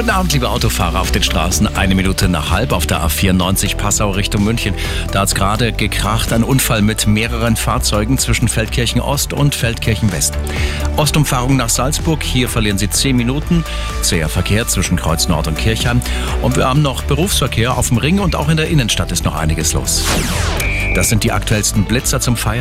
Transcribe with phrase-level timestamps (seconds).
[0.00, 1.76] Guten Abend, liebe Autofahrer auf den Straßen.
[1.76, 4.74] Eine Minute nach halb auf der A94 Passau Richtung München.
[5.12, 10.10] Da hat es gerade gekracht, ein Unfall mit mehreren Fahrzeugen zwischen Feldkirchen Ost und Feldkirchen
[10.10, 10.38] West.
[10.96, 13.62] Ostumfahrung nach Salzburg, hier verlieren Sie 10 Minuten.
[14.00, 16.00] Zäher Verkehr zwischen Kreuz Nord und Kirchheim.
[16.40, 19.36] Und wir haben noch Berufsverkehr auf dem Ring und auch in der Innenstadt ist noch
[19.36, 20.02] einiges los.
[20.94, 22.58] Das sind die aktuellsten Blitzer zum Feiern.